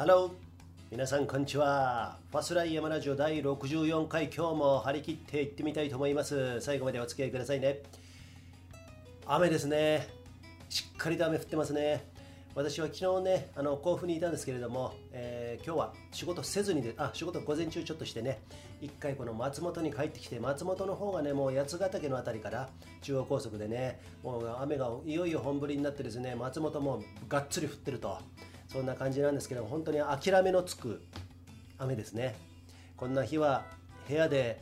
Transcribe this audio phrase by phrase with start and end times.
[0.00, 0.30] ハロー
[0.90, 2.16] 皆さんこんにちは。
[2.32, 6.58] ファスライヤマラジオ第64回今日も張り切っていってみたいと思います。
[6.62, 7.82] 最後までお付き合いくださいね。
[9.26, 10.08] 雨ですね。
[10.70, 12.10] しっかりと雨降ってますね。
[12.54, 18.40] 私は昨日ねあの甲府にいたんですけれども、えー、今日は仕事せずにであ仕事午前中ちょっとしてね
[18.80, 22.70] 一回この松本に帰ってきて松本の方がねもう八ヶ岳の辺りから
[23.02, 28.16] 中央高速でねもう雨がいよいよ本降りになってですね松本もがっつり降ってると。
[28.70, 31.02] そんな感じなんですけど本当に諦めのつく
[31.78, 32.36] 雨ですね。
[32.96, 33.64] こんな日は
[34.08, 34.60] 部屋で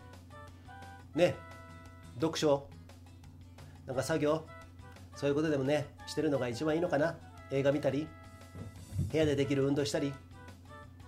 [1.14, 1.34] ね
[2.14, 2.68] 読書
[3.86, 4.46] なんか作業
[5.14, 7.16] そういうことでもねしてるのが一番いいのかな。
[7.50, 8.06] 映画見たり
[9.12, 10.14] 部屋でできる運動したり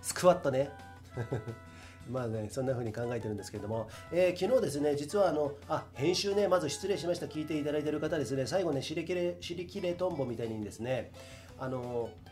[0.01, 0.69] スクワットね。
[2.09, 11.11] まあね、そんな風に考えてるんですけども、えー、昨日ですね、実はあの、あ、編集ね、まず失礼しました、聞いていただいてる方ですね、最後ね、尻切れ、尻切れトンボみたいにですね、
[11.59, 12.30] あの、レ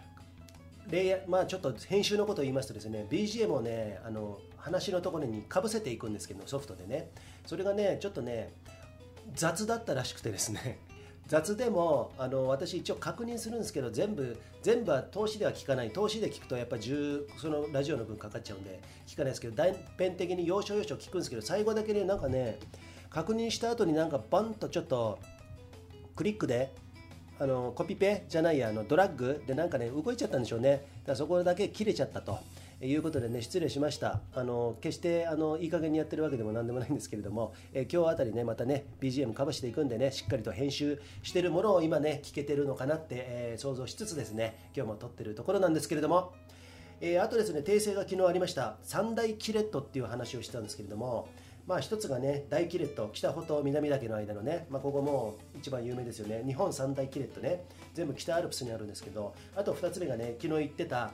[0.92, 7.12] イヤまあちょっと編集のことを言いますとですね、BGM をね、あの、話のところにかぶせていくんですけど、ソフトでね、
[7.46, 8.52] それがね、ちょっとね、
[9.36, 10.80] 雑だったらしくてですね、
[11.28, 15.92] 雑でもあの私一応確認するんですけど全部全部は投資では聞かない。
[15.92, 22.58] 投資で聞くとやっぱ10そのラジオの分かかっちゃうんで聞かないですけど断片的に要所要所聞くんですけど最後だけねなんかね
[23.12, 25.20] 確認した後になんかバンとちょっと
[26.16, 26.74] クリックで
[27.40, 30.72] あのコピペじゃないやあのドラッグでなんかね動いちゃったんでしょうね。
[30.72, 32.38] だからそこだけ切れちゃったと。
[32.82, 34.22] いうことでね失礼しました。
[34.34, 46.32] あの決してあのいい加減にやってるわけでも何でもないんですけれども、え今日あたりねまたね BGM かぶしていくんでねしっかりと編集してるものを今ね聞けてるのかなって、えー、想像しつつですね今日も撮ってるところなんですけれども。
[47.02, 48.78] えー、あとですね訂正が昨日ありました。
[48.84, 51.30] 三大キレットっていう話をしたんですけれども
[51.70, 56.44] まあ一つがね大キレット北穂と南岳の間のね、まあ、ここも一番有名ですよね。
[56.46, 61.12] 日本三大キレットね全部北アルプスにあるんですけどあと2つ目がね昨日言ってた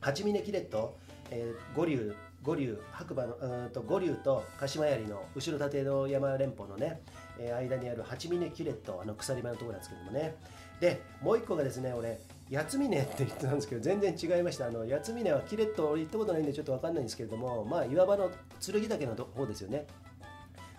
[0.00, 0.94] 八峰キレット
[1.30, 7.00] えー、五竜五竜白馬のうんと五竜と鹿島槍の後ろ盾の山連峰のね、
[7.38, 10.36] えー、間にある八峰キレットあの鎖場のところなんですけどもね。
[10.80, 12.20] でもう一個がですね俺
[12.50, 14.66] 八峰って言ってたんですけど全然違いました。
[14.66, 18.30] あの八峰はキレット俺行ったことないんでちょっと分かんないんですけれどもまあ岩場の
[18.60, 19.86] 剣岳の方ですよね。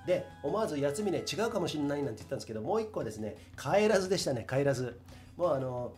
[0.05, 4.97] で思わず八峰違うかもしれないなんて言ったんですけどもう一個はですね帰らずでしたね帰らず
[5.35, 5.91] もうあの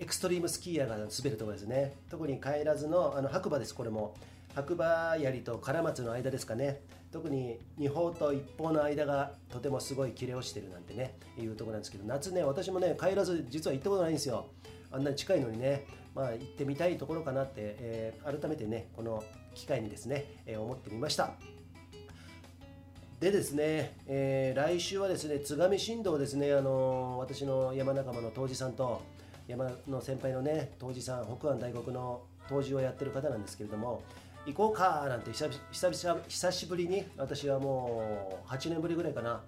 [0.00, 1.94] エクストリームスキーヤーが滑るところですね。
[2.10, 4.14] 特に帰らずのあの白馬ですこれも。
[4.54, 6.82] 白馬槍と唐松の間ですかね。
[7.10, 14.46] 特に二方と一方の間がとてもすごい切れ落ちてるなんてねいうところなんですけど夏ね私もね帰らず実は行ったことないんですよ。
[14.92, 19.22] あんなに近いのにねまあ行ってみたいところかなって、えー、改めてねこの
[19.54, 21.32] 機会にですね、えー、思ってみました。
[23.20, 29.00] でですね、えー、来週はですね津上新道ですねあの私の山仲間の杜氏さんと
[29.46, 34.02] 山の先輩のね杜氏さん北安大国の杜氏をやってる方なんですけれども
[34.44, 39.40] 行こうかなんて久々久しぶりに私はもう8年ぶりぐらいかな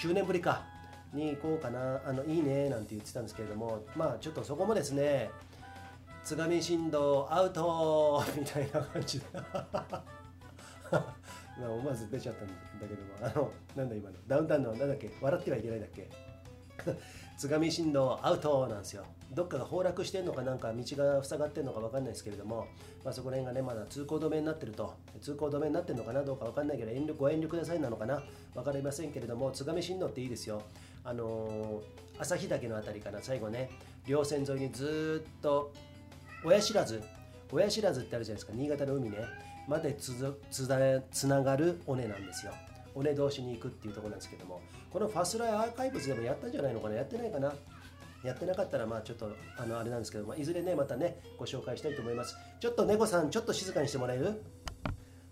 [0.00, 0.66] 9年ぶりか
[1.12, 5.30] に行こうかなあのいいねなんて言ってたんですけれどもまあちょっとそこもですね
[6.22, 9.26] 津上振動アウト みたいな感じで。
[11.60, 12.54] 思わず出ちゃったんだ
[12.86, 16.08] けどもあのなんだ今のダウンタウンのなんだっけ笑ってはいけないだっけ。
[17.38, 19.04] 津上振動アウトなんですよ。
[19.32, 22.66] どっかが崩落してんのかなんか道が塞がってんのか分かんないですけれども、
[23.04, 24.92] まあ、そこら辺がねまだ通行止めになってると。
[25.20, 30.62] 通行止めになってるのかなどうか分かんないけど遠慮ご遠慮くださいなのかな分かりませんけれども津上振動っていいですよ。
[31.04, 33.70] あのー、旭岳の辺りから最後ね。
[34.08, 35.72] 稜線沿いにずっと
[36.44, 37.00] 親知らず
[37.52, 39.18] 親知らずってあるじゃないですか新潟の海ね。
[39.68, 40.12] までつ
[40.50, 40.66] つ
[41.12, 42.52] つながる尾根なんですよ。
[42.98, 44.60] 尾根同士に行くっていうところなんですけども
[44.90, 47.52] このファスライアーカイブスでもやったんじゃないのかなやってないかな。
[48.24, 52.36] やってなかったらまあちょっとあのあれなんですけどもいずれねまたねご紹介したいと思います。
[52.58, 54.42] ちょっと猫さんちょっと静かにしてもらえる？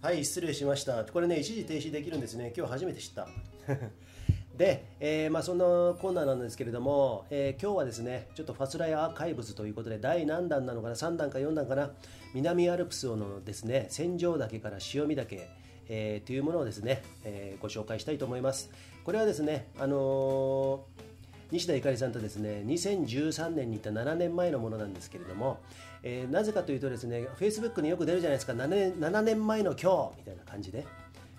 [0.01, 1.05] はい失礼しました。
[1.05, 2.53] これね一時停止できるんですね。
[2.57, 3.27] 今日初めて知った。
[4.57, 11.91] で、えー、まあ、そんなコーナーなんですけれども、えー、今日はですねちょっとファスライアーカイブスということで第何弾なのかな？3弾か4弾かな？
[12.35, 15.47] 南アルプスのですね戦場岳から潮見岳
[15.89, 18.71] えー、というものをですね、えー、ご紹介したいと思います。
[19.05, 21.07] これはですね、あのー、
[21.53, 25.61] 西田ゆかりさんとですね2013年に行った7年前のものなんですけれども、
[26.03, 30.85] え、なぜかというとですね Facebook によく出るじゃないですか7年 ,7 年前の今日みたいな感じで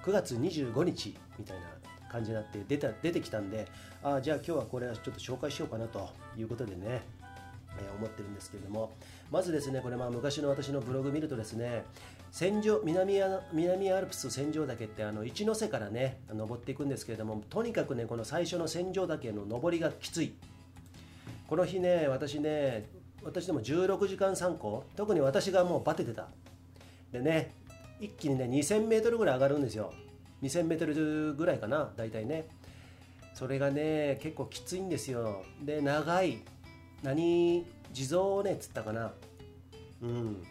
[0.04, 1.64] 9月25日みたいな
[2.10, 3.68] 感じになって出た出てきたんで
[4.02, 7.02] あじゃあ今日はこれはちょっと紹介しようかなということでね
[7.82, 8.94] え思ってるんですけれども
[9.32, 11.84] まずですねこれまあ昔の私のブログ見るとですね
[12.32, 13.20] 戦場南
[13.54, 20.34] 南アルプス戦場岳ってあの一ノ瀬からね登っていくんですけれどもとにかくねこの最初の戦場岳の登りがきつい。
[21.48, 22.86] この日ね私ね
[23.24, 26.28] 私でも16時間参考特に私がもうバテてた。
[27.12, 27.54] でね
[28.00, 29.94] 一気にね2000メートルぐらい上がるんですよ。
[30.44, 32.46] 2000メートルぐらいかな大体ね。
[33.34, 35.44] それがね結構きついんですよ。
[35.64, 36.40] で長い。
[37.04, 39.12] 何地蔵をねっつったかな。
[40.02, 40.44] うん。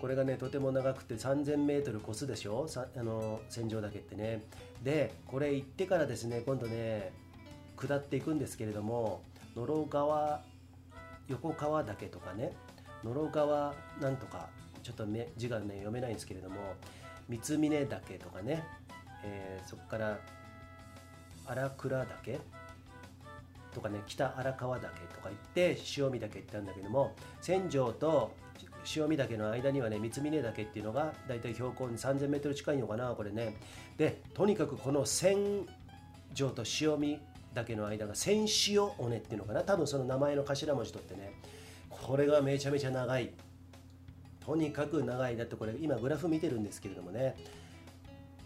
[0.00, 2.66] これがねとても長くて 3000m 越すでしょ。
[2.96, 4.42] あの戦場岳ってね。
[4.82, 7.12] でこれ行ってからですね今度ね
[7.76, 9.22] 下っていくんですけれども
[9.56, 10.42] 野呂川
[11.28, 12.52] 横川岳とかね
[13.02, 14.48] 野呂川なんとか
[14.82, 15.06] ちょっと
[15.36, 16.74] 字がね読めないんですけれども
[17.28, 18.62] 三峯岳とかね、
[19.24, 20.18] えー、そこから
[21.46, 22.40] 荒倉岳
[23.74, 28.32] とかね北荒川岳とか行って塩見岳行ったんだけども千条と
[28.96, 33.56] 塩見岳の間にはね三峯岳っていうのがだいたい標高に 3000m 近いのかなこれね。
[33.96, 35.36] でとにかくこの千
[36.32, 37.20] 条と塩見
[37.54, 41.32] 岳の間が千塩尾根っていうのかな多分その名前の頭文字取ってね。
[41.90, 43.30] これがめちゃめちゃ長い。
[44.44, 45.36] とにかく長い。
[45.36, 47.36] だってこれ今グラフ見てるんですけれどもね。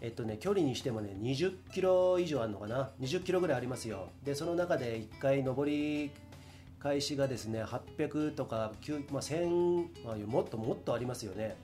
[0.01, 4.09] えっとね距離にしてもね20キロ以上あるのかな？20キロぐらいありますよ。
[4.23, 6.11] でその中で1回上り
[6.79, 8.71] 開始がですね800とか、
[9.11, 11.57] まあ、1000、まあ、もっともっとありますよね。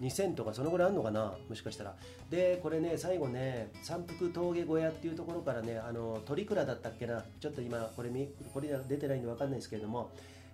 [0.00, 1.34] 2000とかそのぐらいあるのかな？
[1.48, 1.94] もしかしたら。
[2.30, 7.22] でこれね最後ね山腹峠小屋っていうところからねあの鳥倉だったっけな？
[7.40, 8.10] ちょっと今これ
[8.54, 10.10] これ出てないんで分かんないですけれども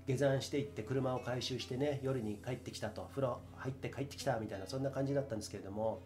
[0.06, 3.06] 下山していって車を回収してね夜に帰ってきたと。
[3.11, 6.00] 風呂入って帰ってきたみたいなそんな感じだったんですけれども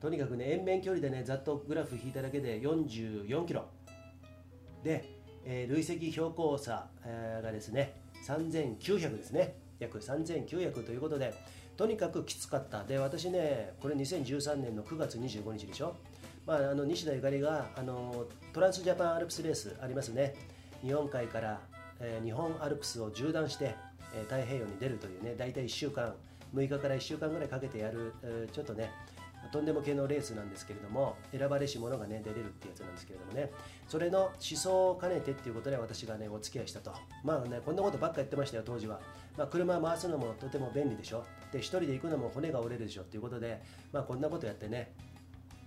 [0.00, 3.64] とにかくね延々距離でねざっとグラフ引いただけで44キロ。
[4.82, 7.94] でえー、累積標高差、えー、がですね
[8.26, 9.54] 3900ですね。
[9.78, 11.34] 約3900ということで
[11.76, 12.84] とにかくきつかった。
[12.84, 15.96] で私ねこれ2013年の9月25日でしょ、
[16.46, 20.34] まあ、あの西田ゆかりがあのトランスジャパンアルプスレースありますね。
[20.82, 21.60] 日本海から、
[22.00, 23.74] えー、日本アルプスを縦断して、
[24.14, 26.14] え太平洋に出るというね大体1週間
[26.54, 28.90] 6日から1週間ぐらいかけてやる、えちょっとね
[29.52, 33.50] とんでも系のレースなんですけれども選ばれし者がね出れるってやつなんですけれどもね。
[33.88, 36.92] それの思想を兼ねてっていうことで私がねお付き合いしたと。
[37.24, 39.00] まあねこんなことばっかやってましたよ当時は、
[39.36, 41.24] まあ、車回すのもとても便利でしょ。
[41.52, 43.60] で一人で行くのも骨が折れるでしょっていうことで
[43.92, 44.92] まあこんなことやってね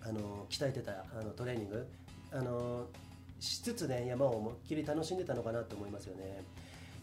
[0.02, 1.88] あの鍛えてたあのトレーニング
[2.32, 2.88] あの
[3.40, 6.44] しつつね山を思いっきり楽しんでたのかなと思いますよね。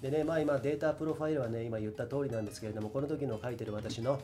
[0.00, 4.21] でねまあ今データプロファイルはね今言った通りなんですけれどもこの時の書いてる私の、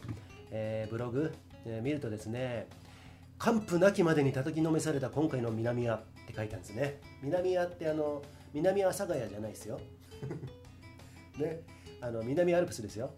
[0.51, 1.35] えー、ブログ
[1.67, 2.69] えー、見るとですね
[3.39, 7.01] 完膚なきまでに叩きのめされた今回の南屋って書いたんですね。
[7.23, 8.23] 南屋ってあの
[8.55, 9.79] 南阿佐ヶ谷じゃないですよ。
[11.39, 11.61] ね。
[12.01, 13.11] あの南アルプスですよ。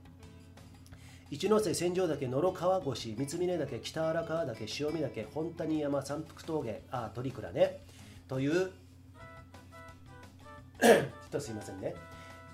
[1.30, 7.84] 一ノ瀬千条岳野呂川越三峯岳北荒川岳塩見岳本谷山山腹峠あ鳥倉ね。
[8.26, 8.70] という
[10.80, 11.94] ちょっとすいませんね。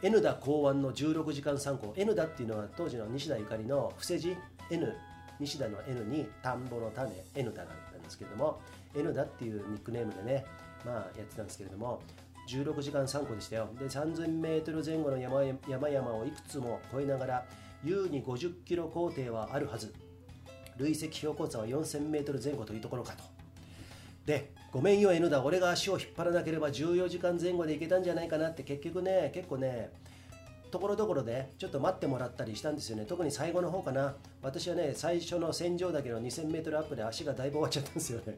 [0.03, 4.37] N 田考案の16時間参考 N 田っていうのは当時の西田ゆかりの伏せ字。
[4.71, 4.95] N
[5.41, 8.61] 西田の N に田んぼの種 N 田なんですけれども
[8.95, 10.45] N 田っていうニックネームでね
[10.85, 12.01] まあやってたんですけれども
[12.49, 13.69] 16時間参考でしたよ。
[13.79, 17.45] で 3000m 前後の山山々をいくつも越えながら
[17.83, 19.95] 優に50キロ工程はあるはず。
[20.77, 23.25] 累積標高差は 4000m 前後というところかと。
[24.27, 29.91] でごめんよ N だ俺が足を引っ張らなければ14時間前後で行けたんじゃないかなって結局ね結構ね
[30.75, 33.05] ところどころでちょっと待ってもらったりしたんですよね。
[33.05, 34.17] 特に最後の方かな。
[34.43, 38.37] 私はね最初の戦場だけの 2000m アップで足がだいぶ終わっちゃったんですよね。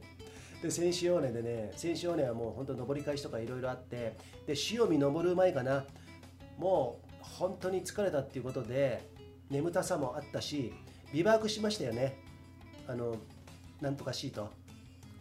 [0.62, 5.86] で先週尾根でね先週尾根はもう本当登り返しとかいろいろあってで塩見登る前かな。
[6.58, 9.08] もう本当に疲れたっていうことで
[9.48, 10.74] 眠たさもあったし
[11.14, 12.18] ビバークしましたよね。
[12.86, 13.16] あの
[13.80, 14.50] なんとかシート。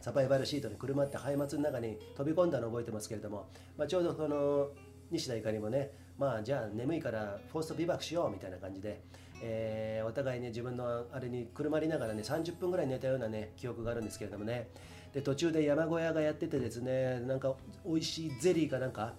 [0.02, 4.68] サバイバルシートに車ってハ松の中に飛び込んだの覚えてますけれども、まあ、ちょうどこの
[5.10, 9.02] 西田ゆかりもねまあじゃあ眠いからフォーストビバックしようみたいな感じで、
[9.42, 14.70] えー、お互いね自分のあれにくるまりながらね30分ぐらい寝たようなね記憶があるんですけれどもね。
[15.14, 17.56] で途中で山小屋がやっててですねなんか
[17.86, 19.14] 美味しいゼリーかなんか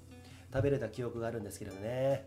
[0.53, 2.25] 食べれた記憶があるんですけれどね。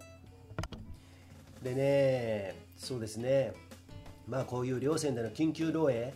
[1.63, 3.53] でねそうですね。
[4.27, 6.11] まあこういう稜線での緊急漏洩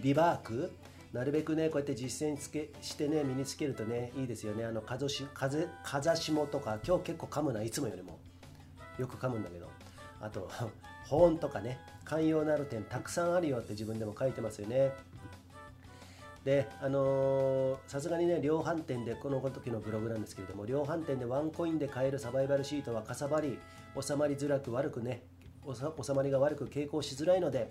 [0.00, 0.72] ビバーク。
[1.12, 4.64] なるべくねこうやって実践つけしてね身につけるとねいいですよね。
[4.64, 8.18] あの風し風風下とか今日結構噛むないつもよりも
[8.98, 9.68] よく噛むんだけど。
[10.22, 10.48] あと
[11.08, 14.92] 保温とかね寛容なる点たくさんあるよって自分でも書いてますよね。
[16.44, 23.60] であのさすがにね量販店でこの時のブログなんですけれども量販店でワンコインで買えるサバイバルシートはかさばり
[24.00, 25.22] 収まりづらく悪くね
[25.64, 27.70] 収まりが悪く傾向しづらいので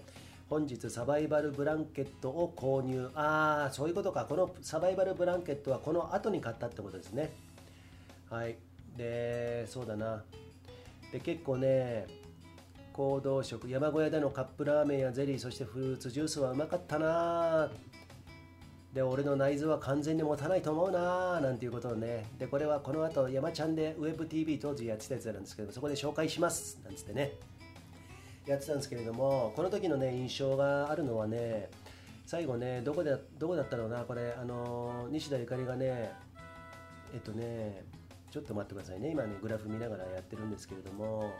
[0.51, 3.09] 本日サバイバルブランケットを購入。
[3.15, 4.25] ああそういうことか。
[4.25, 7.31] このサバイバルブランケットはこの後に買ったってことですね。
[8.29, 8.57] はい。
[8.97, 10.25] でそうだな。
[11.13, 12.05] で結構ね
[12.91, 17.71] 行動食山小屋でのカップラーメンやゼリーそしてフルーツジュースはうまかったな。
[18.93, 22.25] で俺の内臓は完全に持たないと思うななんていうことをね。
[22.37, 27.35] でこれはこの後山ちゃんで WebTV 当時やってたやつなんですけどそこで紹介しますなんつってね。
[28.51, 31.69] やってたんですけれどもこの時のね印象があるのはね
[32.25, 36.11] 最後ねどこでどこだったろうなこれあの西田ゆかりがね
[37.13, 37.83] えっとね
[38.31, 39.09] ちょっと待ってくださいね。
[39.09, 41.31] 今ねグラフ見ながらやってるんですけれども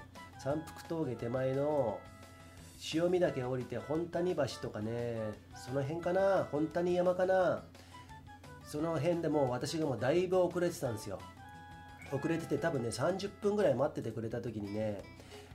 [0.44, 2.00] 山腹峠手前の
[2.78, 5.18] 潮見岳降りて本谷橋とかね
[5.56, 7.64] その辺かな本谷山かな
[8.66, 11.20] その辺でもう私がもうだいぶ遅れてたんですよ。
[12.12, 15.02] 遅れてて多分ね30分ぐらい待っててくれた時にね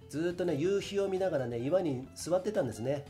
[0.09, 3.05] ずっとね夕日を見ながらね岩に座ってたんですね。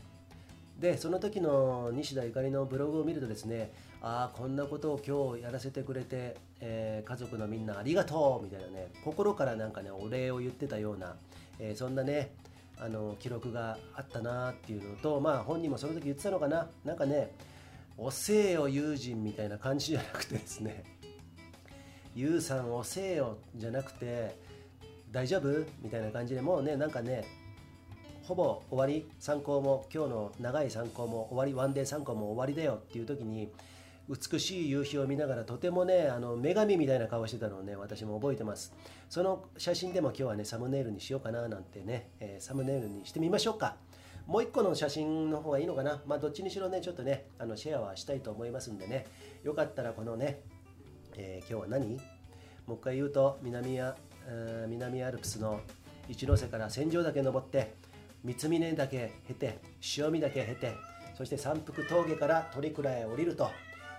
[0.79, 11.15] でその時の西田ゆかりのブログを見るとですねああこんなことを今日やらせてくれて、えー、家族のみんなありがとうみたいなね心からなんかねお礼を言ってたような、
[11.59, 12.31] えー、そんなね
[12.79, 16.67] あの記録があったなっていうのとまあ本人もその時言ってたのかな。
[16.85, 17.31] なんかね
[17.97, 20.83] おせえよ友人みたいな感じじゃなくてですね
[22.13, 24.37] ゆうさんおせえよじゃなくて
[25.17, 25.65] 大丈夫？
[25.81, 27.25] みたいな感じでもうねなんかね
[28.21, 33.51] ほぼ終わり参考も今日の長い参考も終わりワンデー参考も終わりだよっていう時に
[34.07, 38.75] 美しい夕日を見ながらとてもねあの女神みたいな顔してたのをね私も覚えてます。
[39.09, 43.77] その写真でも今日はねサムネイルにしようかななんてね、えー、サムネイルにしてみましょうか。
[44.27, 45.99] もう一個の写真の方がいいのかな？
[46.05, 49.07] まあどっちにしろねちょっとねあのシェアはしたいと思いますんでね。
[49.43, 50.41] よかったらこのね、
[51.15, 51.99] えー、今日は何？
[52.67, 53.79] もう一回言うと南
[54.67, 55.61] 南アルプスの
[56.09, 57.75] 一ノ瀬から千丈岳登って
[58.23, 59.59] 三峰岳経て
[59.97, 60.73] 塩見岳経て
[61.17, 63.49] そして山腹峠から鳥倉へ降りると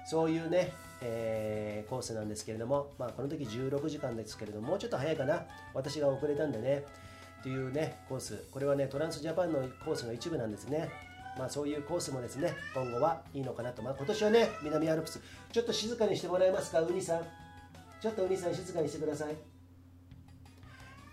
[0.07, 5.43] そういうね、えー、コースなんですけれども、まあ、この時16時間ですけれどももうちょっと早いかな
[5.75, 6.85] 私が遅れたんでね
[7.41, 8.45] っていうねコース。
[8.51, 10.89] これはねトランスジャパンのコースの一部なんですね。
[11.39, 15.21] まあそういうコースもですね今後はいいのかなと、まあ、今年はね南アルプス
[15.53, 17.23] ちょっと静かにしてもらえますかウニさん。
[18.01, 19.58] ちょっとウニさん静かにしてください。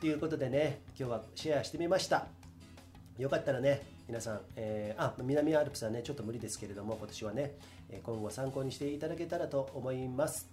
[0.06, 2.28] ということでね今日はシェアしてみました。
[3.18, 7.56] よかったらね皆さん、えー、あ南アルプスはねちょっと無理ですけれども今年はね
[8.04, 10.48] 今後参考にしていただけたらと思います。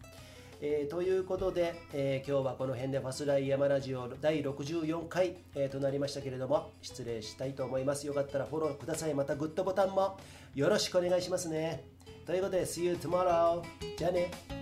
[0.63, 8.07] えー、ということで、えー、今日はこの辺でファスライヤマラジオ第64回、え、となりましたけれども失礼したいと思います。
[8.07, 9.13] よかったらフォローください。
[9.13, 10.19] またグッドボタンも
[10.55, 11.85] よろしくお願いしますね。
[12.25, 13.63] ということで See you tomorrow
[13.99, 14.62] じゃあね。